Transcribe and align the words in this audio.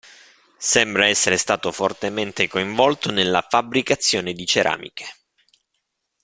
Sembra 0.57 1.05
essere 1.07 1.37
stato 1.37 1.71
fortemente 1.71 2.47
coinvolto 2.47 3.11
nella 3.11 3.45
fabbricazione 3.47 4.33
di 4.33 4.47
ceramiche. 4.47 5.05